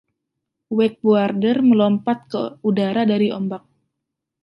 Wakeboarder 0.77 1.57
melompat 1.69 2.19
ke 2.31 2.41
udara 2.69 3.03
dari 3.11 3.27
ombak 3.39 3.63